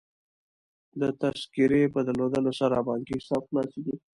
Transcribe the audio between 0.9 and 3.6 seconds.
د تذکرې په درلودلو سره بانکي حساب